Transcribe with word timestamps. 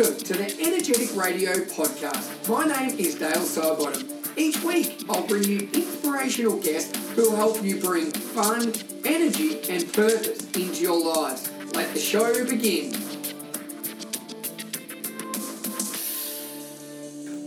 Welcome 0.00 0.18
to 0.18 0.32
the 0.32 0.62
Energetic 0.62 1.14
Radio 1.14 1.52
Podcast. 1.52 2.48
My 2.48 2.64
name 2.64 2.98
is 2.98 3.16
Dale 3.16 3.32
Sidebottom. 3.32 4.34
Each 4.34 4.64
week, 4.64 5.04
I'll 5.10 5.26
bring 5.26 5.44
you 5.44 5.68
inspirational 5.74 6.58
guests 6.58 6.96
who 7.10 7.30
will 7.30 7.36
help 7.36 7.62
you 7.62 7.78
bring 7.78 8.10
fun, 8.10 8.72
energy, 9.04 9.60
and 9.68 9.92
purpose 9.92 10.50
into 10.52 10.80
your 10.80 11.04
lives. 11.04 11.52
Let 11.74 11.92
the 11.92 12.00
show 12.00 12.46
begin. 12.46 13.09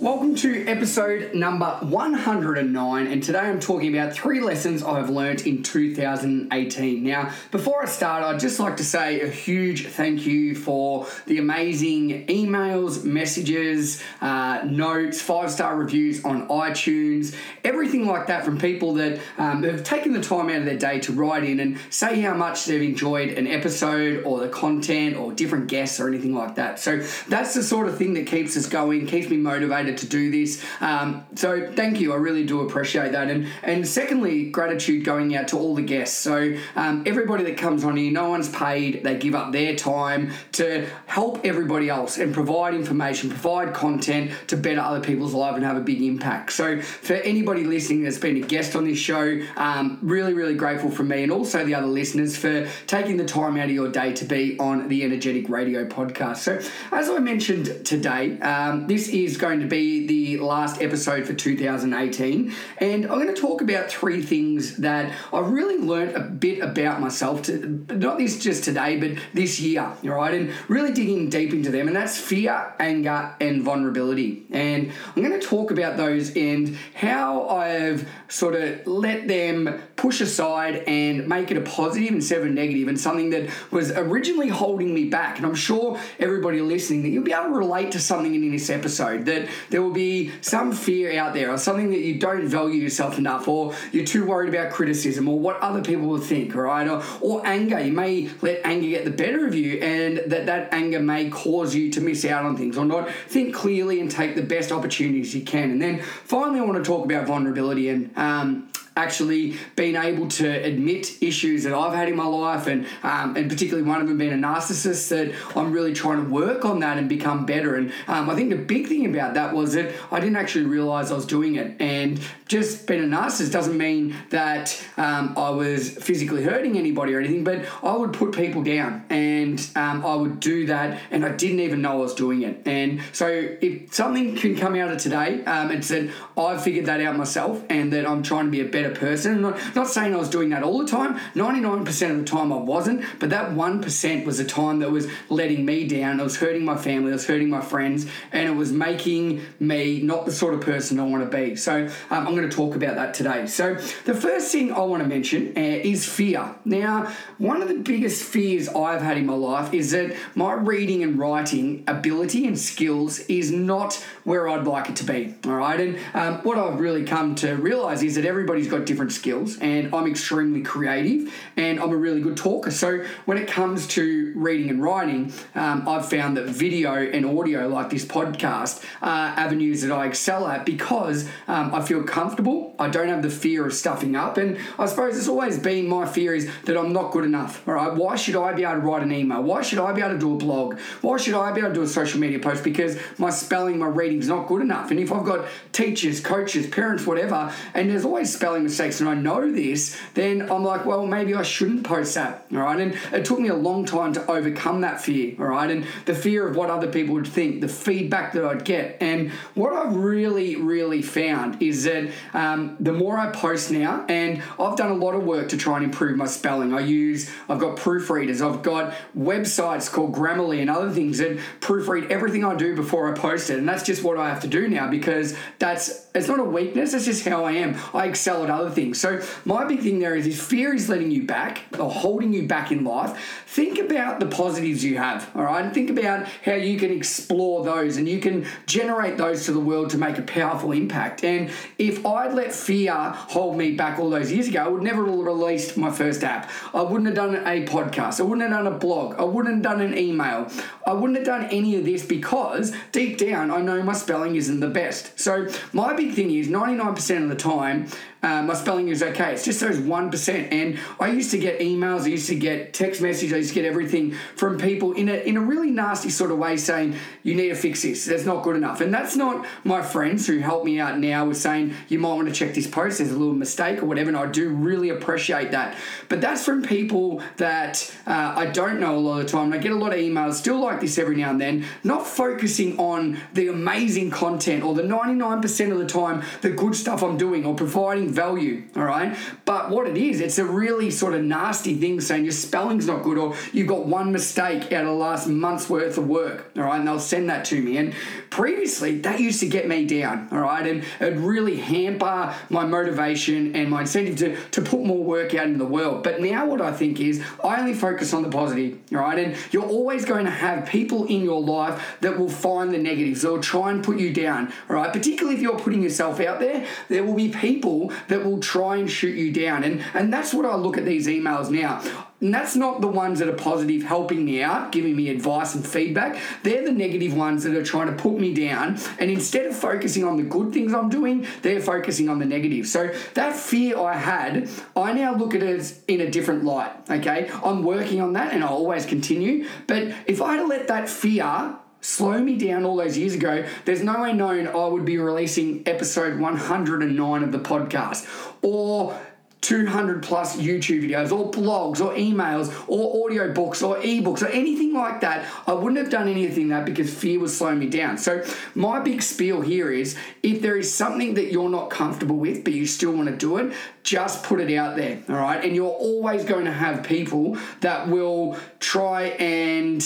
Welcome 0.04 0.35
to 0.35 0.67
episode 0.67 1.33
number 1.33 1.77
109, 1.79 3.07
and 3.07 3.23
today 3.23 3.39
I'm 3.39 3.61
talking 3.61 3.97
about 3.97 4.11
three 4.11 4.41
lessons 4.41 4.83
I've 4.83 5.09
learnt 5.09 5.47
in 5.47 5.63
2018. 5.63 7.02
Now, 7.02 7.31
before 7.52 7.84
I 7.84 7.85
start, 7.85 8.21
I'd 8.21 8.38
just 8.38 8.59
like 8.59 8.76
to 8.77 8.84
say 8.84 9.21
a 9.21 9.29
huge 9.29 9.88
thank 9.88 10.26
you 10.26 10.55
for 10.55 11.07
the 11.26 11.38
amazing 11.38 12.27
emails, 12.27 13.05
messages, 13.05 14.03
uh, 14.20 14.63
notes, 14.66 15.21
five 15.21 15.49
star 15.49 15.77
reviews 15.77 16.26
on 16.26 16.49
iTunes, 16.49 17.34
everything 17.63 18.05
like 18.05 18.27
that 18.27 18.43
from 18.43 18.57
people 18.57 18.95
that 18.95 19.21
um, 19.38 19.63
have 19.63 19.85
taken 19.85 20.12
the 20.12 20.21
time 20.21 20.49
out 20.49 20.57
of 20.57 20.65
their 20.65 20.77
day 20.77 20.99
to 20.99 21.13
write 21.13 21.45
in 21.45 21.62
and 21.62 21.79
say 21.90 22.20
how 22.20 22.34
much 22.34 22.65
they've 22.65 22.81
enjoyed 22.81 23.29
an 23.29 23.48
episode 23.48 24.21
or 24.26 24.41
the 24.41 24.49
content 24.49 25.15
or 25.15 25.31
different 25.31 25.67
guests 25.67 25.98
or 26.01 26.09
anything 26.09 26.35
like 26.35 26.55
that. 26.55 26.77
So, 26.77 26.98
that's 27.29 27.54
the 27.54 27.63
sort 27.63 27.88
of 27.88 27.98
thing 27.98 28.15
that 28.15 28.27
keeps 28.27 28.57
us 28.57 28.67
going, 28.67 29.07
keeps 29.07 29.29
me 29.29 29.38
motivated 29.38 29.92
to 29.97 30.05
do 30.07 30.31
this. 30.31 30.63
Um, 30.81 31.25
so 31.35 31.71
thank 31.73 31.99
you. 31.99 32.13
I 32.13 32.17
really 32.17 32.45
do 32.45 32.61
appreciate 32.61 33.11
that. 33.11 33.29
And 33.29 33.47
and 33.63 33.88
secondly, 33.88 34.49
gratitude 34.49 35.05
going 35.05 35.35
out 35.35 35.47
to 35.49 35.57
all 35.57 35.75
the 35.75 35.81
guests. 35.81 36.17
So 36.17 36.55
um, 36.75 37.03
everybody 37.05 37.43
that 37.45 37.57
comes 37.57 37.84
on 37.84 37.98
here, 37.98 38.11
no 38.11 38.29
one's 38.29 38.49
paid. 38.49 39.03
They 39.03 39.18
give 39.18 39.35
up 39.35 39.51
their 39.51 39.76
time 39.76 40.31
to 40.53 40.87
help 41.05 41.45
everybody 41.45 41.90
else 41.90 42.18
and 42.18 42.34
provide 42.34 42.73
information, 42.73 43.29
provide 43.29 43.73
content 43.73 44.31
to 44.48 44.57
better 44.57 44.81
other 44.81 45.01
people's 45.01 45.34
life 45.34 45.55
and 45.55 45.63
have 45.63 45.77
a 45.77 45.81
big 45.81 46.01
impact. 46.01 46.53
So 46.53 46.81
for 46.81 47.13
anybody 47.13 47.63
listening 47.63 48.03
that's 48.03 48.18
been 48.18 48.37
a 48.37 48.46
guest 48.46 48.75
on 48.75 48.85
this 48.85 48.98
show, 48.98 49.41
um, 49.55 49.99
really, 50.01 50.34
really 50.34 50.55
grateful 50.55 50.90
from 50.91 51.09
me 51.09 51.23
and 51.23 51.31
also 51.31 51.65
the 51.65 51.75
other 51.75 51.87
listeners 51.87 52.37
for 52.37 52.68
taking 52.87 53.18
the 53.18 53.25
time 53.25 53.57
out 53.57 53.65
of 53.65 53.71
your 53.71 53.90
day 53.90 54.13
to 54.13 54.25
be 54.25 54.57
on 54.59 54.87
the 54.87 55.03
Energetic 55.03 55.49
Radio 55.49 55.85
podcast. 55.85 56.37
So 56.37 56.59
as 56.91 57.09
I 57.09 57.20
mentioned 57.20 57.85
today, 57.85 58.40
um, 58.40 58.87
this 58.87 59.07
is 59.07 59.37
going 59.37 59.59
to 59.59 59.68
be 59.68 59.82
the 59.84 60.37
last 60.37 60.81
episode 60.81 61.26
for 61.26 61.34
2018, 61.34 62.53
and 62.77 63.05
I'm 63.05 63.21
going 63.21 63.34
to 63.34 63.39
talk 63.39 63.62
about 63.62 63.90
three 63.90 64.22
things 64.22 64.78
that 64.78 65.13
I've 65.31 65.50
really 65.50 65.78
learned 65.78 66.16
a 66.16 66.22
bit 66.22 66.59
about 66.59 67.01
myself. 67.01 67.44
To, 67.44 67.85
not 67.90 68.17
this 68.17 68.40
just 68.40 68.63
today, 68.63 68.97
but 68.97 69.22
this 69.34 69.59
year, 69.59 69.91
right, 70.03 70.34
and 70.34 70.53
really 70.67 70.94
digging 70.94 71.29
deep 71.29 71.53
into 71.53 71.72
them, 71.72 71.88
and 71.88 71.95
that's 71.95 72.17
fear, 72.17 72.73
anger, 72.79 73.35
and 73.40 73.63
vulnerability. 73.63 74.45
And 74.51 74.91
I'm 75.16 75.23
going 75.23 75.40
to 75.40 75.45
talk 75.45 75.72
about 75.72 75.97
those 75.97 76.35
and 76.35 76.78
how 76.94 77.47
I've 77.50 78.09
sort 78.28 78.56
of 78.56 78.88
let 78.88 79.28
them 79.28 79.81
push 79.95 80.22
aside 80.22 80.84
and 80.88 81.28
make 81.28 81.51
it 81.51 81.57
a 81.57 81.62
positive 81.62 82.13
instead 82.13 82.41
of 82.41 82.47
a 82.47 82.50
negative, 82.50 82.88
and 82.88 83.00
something 83.00 83.29
that 83.31 83.50
was 83.72 83.91
originally 83.91 84.50
holding 84.50 84.94
me 84.94 85.06
back. 85.09 85.38
And 85.38 85.45
I'm 85.45 85.56
sure 85.56 86.00
everybody 86.19 86.62
listening 86.62 87.03
that 87.03 87.09
you'll 87.09 87.23
be 87.23 87.34
able 87.34 87.50
to 87.50 87.57
relate 87.57 87.91
to 87.91 88.00
something 88.00 88.34
in 88.34 88.51
this 88.51 88.69
episode 88.69 89.25
that 89.25 89.50
there 89.74 89.81
will 89.81 89.90
be 89.90 90.31
some 90.41 90.72
fear 90.72 91.19
out 91.19 91.34
there 91.34 91.50
or 91.50 91.57
something 91.57 91.90
that 91.90 92.02
you 92.02 92.19
don't 92.19 92.47
value 92.47 92.75
yourself 92.75 93.18
enough 93.18 93.47
or 93.47 93.74
you're 93.91 94.06
too 94.06 94.24
worried 94.24 94.53
about 94.53 94.72
criticism 94.72 95.28
or 95.28 95.40
what 95.40 95.59
other 95.62 95.81
people 95.81 96.06
will 96.06 96.19
think, 96.19 96.53
right? 96.53 96.88
Or, 96.88 97.03
or 97.22 97.41
anger. 97.44 97.80
You 97.80 97.91
may 97.91 98.30
let 98.44 98.62
anger 98.63 98.88
get 98.88 99.03
the 99.03 99.09
better 99.09 99.47
of 99.47 99.56
you 99.56 99.80
and 99.80 100.31
that 100.31 100.46
that 100.46 100.72
anger 100.72 101.00
may 101.00 101.31
cause 101.31 101.74
you 101.74 101.91
to 101.91 102.02
miss 102.02 102.24
out 102.24 102.46
on 102.46 102.56
things 102.56 102.78
or 102.78 102.86
not 102.86 103.09
think 103.28 103.56
clearly 103.56 104.00
and 104.00 104.12
take 104.12 104.36
the 104.36 104.44
best 104.44 104.72
opportunities 104.72 105.34
you 105.34 105.42
can. 105.42 105.72
And 105.72 105.81
then 105.81 106.03
finally, 106.24 106.59
I 106.59 106.64
want 106.66 106.78
to 106.78 106.88
talk 106.88 107.03
about 107.03 107.26
vulnerability 107.26 107.90
and 107.90 108.16
um, 108.16 108.70
actually 108.96 109.58
being 109.76 109.96
able 109.96 110.28
to 110.28 110.48
admit 110.48 111.22
issues 111.22 111.64
that 111.64 111.74
I've 111.74 111.94
had 111.94 112.09
in 112.09 112.16
my 112.16 112.26
life, 112.26 112.68
and 112.68 112.86
um, 113.04 113.36
and 113.36 113.50
particularly 113.50 113.88
one 113.88 114.02
of 114.02 114.08
them 114.08 114.18
being 114.18 114.34
a 114.34 114.36
narcissist, 114.36 115.09
that 115.09 115.34
I'm 115.58 115.72
really 115.72 115.94
trying 115.94 116.24
to 116.24 116.30
work 116.30 116.66
on 116.66 116.80
that 116.81 116.98
and 116.98 117.09
become 117.09 117.46
better. 117.46 117.76
And 117.76 117.92
um, 118.08 118.30
I 118.30 118.36
think 118.36 118.50
the 118.50 118.58
big 118.58 118.88
thing 118.88 119.06
about 119.06 119.34
that 119.34 119.53
was 119.53 119.74
that 119.74 119.94
I 120.12 120.20
didn't 120.20 120.36
actually 120.36 120.66
realize 120.66 121.12
I 121.12 121.16
was 121.16 121.26
doing 121.26 121.56
it, 121.56 121.80
and 121.82 122.20
just 122.48 122.86
being 122.86 123.03
a 123.03 123.08
narcissist 123.08 123.52
doesn't 123.52 123.78
mean 123.78 124.16
that 124.30 124.80
um, 124.98 125.34
I 125.38 125.50
was 125.50 125.90
physically 125.90 126.44
hurting 126.44 126.78
anybody 126.78 127.14
or 127.14 127.20
anything, 127.20 127.44
but 127.44 127.66
I 127.82 127.96
would 127.96 128.14
put 128.14 128.36
people 128.36 128.64
down, 128.64 129.06
and 129.09 129.59
um, 129.76 130.06
I 130.06 130.14
would 130.16 130.40
do 130.40 130.68
that, 130.68 131.00
and 131.09 131.26
I 131.26 131.30
didn't 131.30 131.62
even 131.62 131.82
know 131.82 131.94
I 131.94 131.96
was 131.96 132.14
doing 132.14 132.44
it. 132.44 132.62
And 132.68 133.02
so 133.12 133.28
if 133.28 133.94
something 133.94 134.36
can 134.36 134.56
come 134.56 134.76
out 134.76 134.92
of 134.92 135.00
today 135.00 135.44
um, 135.46 135.72
and 135.72 135.84
said 135.84 136.12
I've 136.38 136.64
figured 136.64 136.86
that 136.86 137.02
out 137.02 137.18
myself, 137.18 137.64
and 137.70 137.92
that 137.94 138.08
I'm 138.08 138.22
trying 138.22 138.46
to 138.46 138.52
be 138.52 138.62
a 138.62 138.66
better 138.66 138.83
better 138.84 139.00
person. 139.00 139.42
Not, 139.42 139.76
not 139.76 139.88
saying 139.88 140.14
I 140.14 140.18
was 140.18 140.30
doing 140.30 140.50
that 140.50 140.64
all 140.64 140.80
the 140.80 140.88
time. 140.88 141.20
99% 141.36 142.12
of 142.12 142.18
the 142.18 142.24
time 142.24 142.52
I 142.52 142.58
wasn't, 142.58 143.04
but 143.20 143.30
that 143.30 143.52
1% 143.52 144.26
was 144.26 144.40
a 144.40 144.46
time 144.46 144.80
that 144.80 144.92
was 144.92 145.08
letting 145.30 145.66
me 145.66 145.88
down. 145.88 146.20
It 146.20 146.24
was 146.24 146.38
hurting 146.38 146.66
my 146.66 146.76
family, 146.76 147.12
it 147.12 147.14
was 147.14 147.26
hurting 147.26 147.50
my 147.50 147.62
friends, 147.62 148.06
and 148.32 148.48
it 148.48 148.56
was 148.56 148.72
making 148.72 149.42
me 149.60 150.02
not 150.02 150.26
the 150.26 150.32
sort 150.32 150.54
of 150.54 150.62
person 150.62 151.00
I 151.00 151.04
want 151.04 151.30
to 151.30 151.38
be. 151.38 151.56
So 151.56 151.86
um, 152.10 152.28
I'm 152.28 152.36
going 152.36 152.50
to 152.50 152.56
talk 152.56 152.76
about 152.76 152.96
that 152.96 153.14
today. 153.14 153.48
So 153.48 153.76
the 154.06 154.14
first 154.14 154.52
thing 154.52 154.72
I 154.72 154.80
want 154.80 155.04
to 155.04 155.10
mention 155.10 155.54
uh, 155.56 155.62
is 155.62 156.08
fear. 156.08 156.56
Now, 156.66 157.12
one 157.38 157.62
of 157.62 157.68
the 157.68 157.76
biggest 157.76 158.24
fears 158.24 158.68
I've 158.70 159.02
had 159.02 159.18
in 159.18 159.26
my 159.26 159.34
life 159.34 159.74
is 159.74 159.92
that 159.92 160.16
my 160.36 160.54
reading 160.54 161.04
and 161.04 161.18
writing 161.18 161.84
ability 161.88 162.48
and 162.48 162.60
skills 162.60 163.20
is 163.22 163.52
not 163.52 163.94
where 164.24 164.48
I'd 164.50 164.66
like 164.66 164.90
it 164.90 164.96
to 164.98 165.04
be. 165.04 165.36
All 165.46 165.56
right, 165.56 165.80
and 165.80 166.00
um, 166.14 166.44
what 166.44 166.58
I've 166.58 166.80
really 166.80 167.04
come 167.04 167.36
to 167.36 167.56
realize 167.56 168.04
is 168.04 168.16
that 168.16 168.26
everybody's 168.26 168.68
got 168.73 168.85
different 168.85 169.11
skills, 169.11 169.57
and 169.59 169.94
I'm 169.94 170.07
extremely 170.07 170.61
creative 170.61 171.34
and 171.56 171.79
I'm 171.79 171.91
a 171.91 171.95
really 171.95 172.22
good 172.22 172.38
talker. 172.38 172.72
So 172.72 173.06
when 173.25 173.38
it 173.38 173.47
comes 173.47 173.88
to 173.89 174.34
reading 174.35 174.69
and 174.69 174.81
writing, 174.81 175.31
um, 175.56 175.88
I've 175.88 176.09
found 176.09 176.38
that 176.38 176.47
video 176.47 176.94
and 176.94 177.25
audio, 177.25 177.67
like 177.67 177.89
this 177.89 178.06
podcast, 178.06 178.84
are 179.01 179.28
avenues 179.38 179.81
that 179.84 179.91
I 179.91 180.07
excel 180.07 180.47
at 180.47 180.66
because 180.66 181.28
um, 181.47 181.73
I 181.73 181.81
feel 181.81 182.03
comfortable. 182.03 182.75
I 182.79 182.89
don't 182.89 183.09
have 183.09 183.22
the 183.22 183.29
fear 183.29 183.66
of 183.66 183.73
stuffing 183.73 184.16
up, 184.16 184.38
and 184.38 184.57
I 184.79 184.85
suppose 184.88 185.17
it's 185.17 185.28
always 185.28 185.59
been 185.59 185.88
my 185.88 186.05
fear 186.05 186.34
is 186.34 186.50
that 186.66 186.78
I'm 186.78 186.91
not 186.94 187.11
good 187.11 187.25
enough. 187.25 187.67
All 187.67 187.75
right, 187.75 187.94
why 187.94 188.16
should 188.16 188.35
I 188.35 188.53
be 188.53 188.63
able 188.63 188.73
to 188.73 188.79
write 188.79 189.03
an 189.03 189.11
email? 189.11 189.44
Why 189.44 189.61
should 189.61 189.79
I 189.79 189.91
be 189.94 190.01
able 190.01 190.13
to 190.13 190.19
do 190.19 190.34
a 190.34 190.38
blog? 190.38 190.79
Why 191.01 191.17
should 191.17 191.35
I 191.35 191.51
be 191.51 191.59
able 191.59 191.69
to 191.69 191.75
do 191.75 191.81
a 191.84 191.88
social 191.88 192.19
media 192.19 192.40
post? 192.40 192.63
Because 192.63 192.97
my 193.17 193.29
spelling, 193.29 193.78
my 193.78 193.88
reading's 193.88 194.28
not 194.28 194.47
good 194.47 194.61
enough. 194.61 194.90
And 194.91 195.00
if 195.00 195.11
I've 195.11 195.25
got 195.25 195.45
teachers, 195.72 196.19
coaches, 196.19 196.67
parents, 196.67 197.05
whatever, 197.05 197.53
and 197.73 197.90
there's 197.90 198.05
always 198.05 198.34
spelling 198.34 198.62
mistakes, 198.63 199.00
and 199.00 199.09
I 199.09 199.13
know 199.13 199.51
this, 199.51 200.00
then 200.13 200.50
I'm 200.51 200.63
like, 200.63 200.85
well, 200.85 201.06
maybe 201.06 201.34
I 201.35 201.44
shouldn't 201.44 201.84
post 201.84 202.16
that. 202.16 202.46
All 202.51 202.59
right. 202.59 202.79
And 202.79 202.96
it 203.12 203.25
took 203.25 203.40
me 203.40 203.50
a 203.50 203.56
long 203.56 203.85
time 203.85 204.13
to 204.13 204.31
overcome 204.31 204.81
that 204.81 205.01
fear. 205.01 205.35
All 205.40 205.46
right. 205.46 205.69
And 205.69 205.85
the 206.06 206.16
fear 206.16 206.47
of 206.47 206.56
what 206.56 206.69
other 206.69 206.88
people 206.88 207.16
would 207.16 207.28
think, 207.28 207.62
the 207.62 207.68
feedback 207.68 208.34
that 208.34 208.46
I'd 208.46 208.66
get. 208.66 208.97
And 209.02 209.31
what 209.53 209.73
I've 209.73 209.96
really, 209.96 210.56
really 210.56 211.02
found 211.02 211.62
is 211.62 211.84
that 211.84 212.12
um, 212.34 212.78
the 212.79 212.94
more 212.94 213.18
I 213.18 213.31
post 213.31 213.72
now, 213.72 214.06
and 214.09 214.41
I've 214.59 214.75
done 214.75 214.91
a 214.91 214.96
lot 214.96 215.16
of 215.16 215.23
work 215.23 215.50
to 215.50 215.57
try 215.57 215.78
and 215.78 215.85
improve 215.85 216.18
my 216.18 216.25
spelling. 216.25 216.73
I 216.73 216.81
use, 216.81 217.29
I've 217.50 217.59
got 217.59 217.78
proofreaders, 217.78 218.41
I've 218.41 218.63
got 218.63 218.94
websites 219.18 219.91
called 219.91 220.13
Grammarly 220.13 220.62
and 220.62 220.69
other 220.69 220.91
things 220.91 221.18
that 221.19 221.38
proofread 221.59 222.09
everything 222.09 222.44
I 222.44 222.56
do 222.56 222.75
before 222.75 223.13
I 223.13 223.18
post 223.18 223.50
it. 223.50 223.57
And 223.57 223.68
that's 223.68 223.84
just 223.84 224.03
what 224.03 224.18
I 224.18 224.29
have 224.29 224.41
to 224.41 224.47
do 224.47 224.68
now 224.68 224.90
because 224.90 225.35
that's, 225.59 226.07
it's 226.13 226.28
not 226.28 226.40
a 226.40 226.44
weakness, 226.44 226.91
that's 226.91 227.06
just 227.06 227.25
how 227.25 227.46
I 227.46 227.53
am. 227.53 227.75
I 227.94 228.07
excel 228.07 228.44
at 228.44 228.50
other 228.53 228.69
things. 228.69 229.00
So 229.00 229.22
my 229.46 229.66
big 229.66 229.81
thing 229.81 230.00
there 230.00 230.16
is 230.16 230.28
if 230.28 230.41
fear 230.41 230.73
is 230.73 230.90
letting 230.90 231.11
you 231.11 231.23
back 231.23 231.64
or 231.79 231.90
holding 231.90 232.34
you 232.34 232.47
back 232.47 232.72
in 232.72 232.84
life, 232.84 233.17
think 233.47 233.79
about 233.79 234.20
the 234.20 234.26
positives 234.26 234.84
you 234.84 234.97
have, 234.97 235.29
all 235.35 235.44
right? 235.44 235.64
And 235.64 235.73
think 235.73 235.90
about 235.90 236.28
how 236.44 236.53
you 236.53 236.78
can 236.78 236.91
explore 236.91 237.64
those 237.64 237.97
and 237.97 238.08
you 238.08 238.20
can 238.20 238.46
generate 238.66 239.17
those 239.17 239.46
to 239.46 239.52
the 239.52 239.59
world 239.59 239.90
to 239.91 239.97
make 239.97 240.17
a 240.17 240.22
powerful 240.22 240.72
impact. 240.72 241.23
And 241.23 241.52
if 241.78 242.05
I'd 242.05 242.34
let 242.34 242.53
fear 242.53 242.94
hold 242.94 243.58
me 243.58 243.76
back 243.76 244.00
all 244.00 244.09
those 244.09 244.32
years 244.32 244.47
ago, 244.47 244.64
I 244.64 244.67
would 244.67 244.84
never 244.84 245.05
have 245.05 245.16
released 245.16 245.78
my 245.78 245.91
first 245.91 246.23
app. 246.23 246.50
I 246.73 246.82
wouldn't 246.82 247.05
have 247.05 247.16
done 247.16 247.35
a 247.35 247.66
podcast. 247.66 248.20
I 248.20 248.23
wouldn't 248.23 248.50
have 248.50 248.64
done 248.64 248.72
a 248.72 248.78
blog. 248.78 249.16
I 249.16 249.23
wouldn't 249.23 249.55
have 249.55 249.64
done 249.64 249.82
an 249.82 249.97
email. 249.97 250.50
I 250.85 250.94
wouldn't 250.94 251.17
have 251.17 251.26
done 251.26 251.46
any 251.46 251.76
of 251.76 251.85
this 251.85 252.05
because 252.05 252.73
deep 252.91 253.17
down 253.17 253.52
I 253.52 253.61
know 253.61 253.82
my 253.84 253.94
spelling 253.94 254.35
isn't 254.35 254.59
the 254.59 254.70
best. 254.70 255.20
So 255.20 255.47
my 255.72 255.94
big 255.94 256.13
thing 256.13 256.31
is 256.31 256.47
99% 256.47 257.23
of 257.23 257.29
the 257.29 257.35
time 257.35 257.88
uh, 258.23 258.41
my 258.41 258.53
spelling 258.53 258.87
is 258.87 259.03
okay. 259.03 259.33
It's 259.33 259.43
just 259.43 259.59
those 259.59 259.77
1%. 259.77 260.51
And 260.51 260.79
I 260.99 261.11
used 261.11 261.31
to 261.31 261.37
get 261.37 261.59
emails, 261.59 262.03
I 262.03 262.07
used 262.07 262.29
to 262.29 262.35
get 262.35 262.73
text 262.73 263.01
messages, 263.01 263.33
I 263.33 263.37
used 263.37 263.49
to 263.49 263.55
get 263.55 263.65
everything 263.65 264.15
from 264.35 264.57
people 264.57 264.93
in 264.93 265.09
a, 265.09 265.15
in 265.15 265.35
a 265.35 265.41
really 265.41 265.69
nasty 265.69 266.09
sort 266.09 266.31
of 266.31 266.37
way 266.37 266.55
saying, 266.55 266.95
you 267.21 267.35
need 267.35 267.49
to 267.49 267.55
fix 267.55 267.81
this. 267.81 268.05
That's 268.05 268.25
not 268.25 268.43
good 268.43 268.55
enough. 268.55 268.79
And 268.79 268.93
that's 268.93 269.17
not 269.17 269.45
my 269.65 269.81
friends 269.81 270.25
who 270.25 270.39
help 270.39 270.63
me 270.63 270.79
out 270.79 270.97
now 270.99 271.25
with 271.25 271.37
saying, 271.37 271.73
you 271.89 271.99
might 271.99 272.13
want 272.13 272.29
to 272.29 272.33
check 272.33 272.53
this 272.53 272.65
post, 272.65 272.99
there's 272.99 273.11
a 273.11 273.17
little 273.17 273.33
mistake 273.33 273.83
or 273.83 273.85
whatever. 273.87 274.09
And 274.09 274.17
I 274.17 274.27
do 274.27 274.49
really 274.49 274.89
appreciate 274.89 275.51
that. 275.51 275.77
But 276.07 276.21
that's 276.21 276.45
from 276.45 276.63
people 276.63 277.21
that 277.37 277.93
uh, 278.07 278.33
I 278.37 278.45
don't 278.45 278.79
know 278.79 278.95
a 278.95 278.99
lot 278.99 279.19
of 279.19 279.25
the 279.25 279.31
time. 279.31 279.47
And 279.47 279.55
I 279.55 279.57
get 279.57 279.73
a 279.73 279.75
lot 279.75 279.91
of 279.91 279.99
emails 279.99 280.35
still 280.35 280.61
like 280.61 280.79
this 280.79 280.97
every 280.97 281.17
now 281.17 281.31
and 281.31 281.41
then, 281.41 281.65
not 281.83 282.07
focusing 282.07 282.79
on 282.79 283.19
the 283.33 283.49
amazing 283.49 284.11
content 284.11 284.63
or 284.63 284.73
the 284.73 284.83
99% 284.83 285.71
of 285.71 285.77
the 285.77 285.85
time, 285.85 286.23
the 286.41 286.49
good 286.49 286.75
stuff 286.75 287.03
I'm 287.03 287.17
doing 287.17 287.45
or 287.45 287.53
providing 287.53 288.12
value, 288.13 288.63
all 288.75 288.83
right? 288.83 289.18
But 289.45 289.69
what 289.69 289.88
it 289.88 289.98
is, 289.98 290.21
it's 290.21 290.38
a 290.38 290.45
really 290.45 290.92
sort 290.92 291.13
of 291.13 291.24
nasty 291.24 291.75
thing 291.75 292.00
saying 292.01 292.24
your 292.24 292.31
spelling's 292.31 292.88
not 292.88 293.04
good 293.04 293.18
or 293.18 293.36
you've 293.51 293.68
got 293.68 293.86
one 293.86 294.12
mistake 294.12 294.71
out 294.71 294.86
of 294.86 294.98
last 294.98 295.27
month's 295.27 295.69
worth 295.69 295.98
of 295.98 296.07
work, 296.07 296.51
all 296.56 296.63
right? 296.63 296.80
And 296.80 296.88
they'll 296.88 297.00
send 297.00 297.30
that 297.30 297.45
to 297.45 297.62
me. 297.62 297.77
And 297.77 297.94
previously, 298.30 299.00
that 299.00 299.19
used 299.19 299.39
to 299.42 299.48
get 299.48 299.68
me 299.68 299.86
down, 299.86 300.27
all 300.31 300.39
right? 300.39 300.65
And 300.65 300.83
it'd 301.00 301.19
really 301.19 301.57
hamper 301.57 302.33
my 302.50 302.65
motivation 302.65 303.56
and 303.56 303.69
my 303.69 303.81
incentive 303.81 304.18
to, 304.18 304.62
to 304.62 304.62
put 304.62 304.83
more 304.83 305.04
work 305.04 305.33
out 305.33 305.48
into 305.48 305.60
the 305.60 305.65
world. 305.65 306.04
But 306.04 306.21
now 306.21 306.45
what 306.45 306.62
I 306.62 306.71
think 306.71 307.00
is 307.00 307.24
I 307.44 307.60
only 307.60 307.74
focus 307.74 308.13
on 308.13 308.24
the 308.24 308.30
positive, 308.30 308.80
all 308.92 309.00
right? 309.00 309.19
And 309.19 309.36
you're 309.51 309.65
always 309.65 310.06
going 310.06 310.25
to 310.25 310.31
have 310.31 310.65
people 310.68 311.06
in 311.06 311.21
your 311.21 311.42
life 311.42 311.98
that 312.01 312.18
will 312.18 312.30
find 312.30 312.74
the 312.74 312.77
negatives, 312.77 313.21
they'll 313.21 313.42
try 313.42 313.71
and 313.71 313.83
put 313.83 314.00
you 314.00 314.13
down, 314.13 314.51
all 314.69 314.75
right? 314.75 314.92
Particularly 314.92 315.36
if 315.36 315.42
you're 315.42 315.60
putting 315.60 315.81
yourself 315.81 316.19
out 316.19 316.39
there, 316.39 316.65
there 316.89 317.04
will 317.04 317.15
be 317.15 317.30
people 317.30 317.92
that 318.07 318.25
will 318.25 318.39
try 318.39 318.77
and 318.77 318.89
shoot 318.89 319.15
you 319.15 319.31
down. 319.31 319.63
And, 319.63 319.83
and 319.94 320.11
that's 320.11 320.33
what 320.33 320.45
I 320.45 320.55
look 320.55 320.77
at 320.77 320.85
these 320.85 321.07
emails 321.07 321.50
now. 321.50 321.81
And 322.23 322.33
that's 322.33 322.55
not 322.55 322.79
the 322.79 322.88
ones 322.88 323.19
that 323.19 323.27
are 323.27 323.33
positive, 323.33 323.83
helping 323.83 324.23
me 324.23 324.41
out, 324.41 324.71
giving 324.71 324.95
me 324.95 325.09
advice 325.09 325.55
and 325.55 325.67
feedback. 325.67 326.17
They're 326.44 326.63
the 326.63 326.71
negative 326.71 327.13
ones 327.17 327.44
that 327.44 327.53
are 327.53 327.65
trying 327.65 327.88
to 327.88 328.01
put 328.01 328.17
me 328.17 328.33
down. 328.33 328.79
And 328.97 329.11
instead 329.11 329.45
of 329.45 329.57
focusing 329.57 330.05
on 330.05 330.15
the 330.15 330.23
good 330.23 330.53
things 330.53 330.73
I'm 330.73 330.88
doing, 330.88 331.27
they're 331.41 331.59
focusing 331.59 332.07
on 332.07 332.19
the 332.19 332.25
negative. 332.25 332.65
So 332.65 332.95
that 333.15 333.35
fear 333.35 333.77
I 333.77 333.95
had, 333.95 334.50
I 334.73 334.94
now 334.94 335.15
look 335.15 335.35
at 335.35 335.44
it 335.44 335.77
in 335.89 336.00
a 336.00 336.09
different 336.09 336.45
light. 336.45 336.71
Okay. 336.89 337.29
I'm 337.44 337.61
working 337.61 338.00
on 338.00 338.13
that 338.13 338.33
and 338.33 338.41
I'll 338.41 338.51
always 338.51 338.85
continue. 338.85 339.45
But 339.67 339.94
if 340.07 340.21
I 340.21 340.41
let 340.44 340.69
that 340.69 340.88
fear 340.88 341.57
slow 341.83 342.19
me 342.19 342.38
down 342.38 342.65
all 342.65 342.77
those 342.77 342.97
years 342.97 343.13
ago, 343.13 343.45
there's 343.65 343.83
no 343.83 344.01
way 344.01 344.13
known 344.13 344.47
I 344.47 344.65
would 344.65 344.85
be 344.85 344.97
releasing 344.97 345.68
episode 345.68 346.19
109 346.19 347.24
of 347.24 347.31
the 347.31 347.39
podcast 347.39 348.07
or 348.41 348.97
200 349.41 350.01
plus 350.01 350.38
YouTube 350.38 350.89
videos 350.89 351.12
or 351.12 351.30
blogs 351.30 351.81
or 351.81 351.94
emails 351.95 352.50
or 352.69 353.06
audio 353.06 353.33
books 353.33 353.62
or 353.62 353.75
ebooks 353.80 354.21
or 354.21 354.27
anything 354.27 354.74
like 354.74 355.01
that. 355.01 355.30
I 355.45 355.51
wouldn't 355.51 355.77
have 355.77 355.89
done 355.89 356.07
anything 356.07 356.47
that 356.47 356.65
because 356.65 356.94
fear 356.94 357.19
was 357.19 357.38
slowing 357.38 357.59
me 357.59 357.68
down. 357.68 357.97
So, 357.97 358.24
my 358.56 358.79
big 358.79 359.01
spiel 359.01 359.41
here 359.41 359.69
is 359.69 359.97
if 360.24 360.41
there 360.41 360.56
is 360.56 360.74
something 360.74 361.15
that 361.15 361.29
you're 361.29 361.50
not 361.50 361.69
comfortable 361.69 362.15
with, 362.15 362.45
but 362.45 362.53
you 362.53 362.65
still 362.65 362.94
want 362.94 363.09
to 363.09 363.18
do 363.18 363.36
it, 363.36 363.53
just 363.83 364.24
put 364.24 364.39
it 364.39 364.56
out 364.56 364.77
there. 364.77 365.03
All 365.09 365.15
right. 365.15 365.44
And 365.44 365.53
you're 365.53 365.68
always 365.68 366.24
going 366.24 366.45
to 366.45 366.53
have 366.53 366.83
people 366.83 367.38
that 367.59 367.89
will 367.89 368.38
try 368.62 369.07
and 369.19 369.86